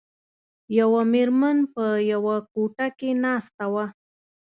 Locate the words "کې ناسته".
2.97-3.65